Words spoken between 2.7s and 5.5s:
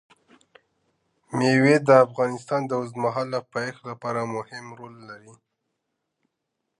اوږدمهاله پایښت لپاره مهم رول لري.